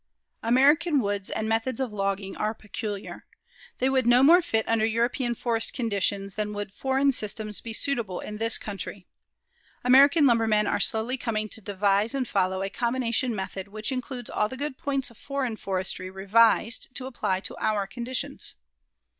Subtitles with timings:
[0.41, 3.27] American woods and methods of logging are peculiar.
[3.77, 8.19] They would no more fit under European forest conditions than would foreign systems be suitable
[8.19, 9.05] in this country.
[9.83, 14.49] American lumbermen are slowly coming to devise and follow a combination method which includes all
[14.49, 18.55] the good points of foreign forestry revised to apply to our conditions.